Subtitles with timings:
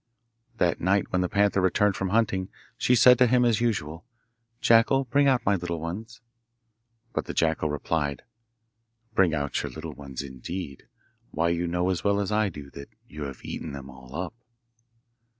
[0.57, 4.03] That night, when the panther returned from hunting, she said to him as usual,
[4.59, 6.21] 'Jackal, bring out my little ones.'
[7.13, 8.23] But the jackal replied:
[9.13, 10.87] 'Bring out your little ones, indeed!
[11.29, 14.33] Why, you know as well as I do that you have eaten them all up.